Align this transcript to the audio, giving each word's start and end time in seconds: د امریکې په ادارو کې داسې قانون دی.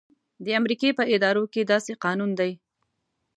د 0.45 0.47
امریکې 0.59 0.89
په 0.97 1.03
ادارو 1.15 1.43
کې 1.53 1.61
داسې 1.71 1.91
قانون 2.03 2.31
دی. 2.39 2.51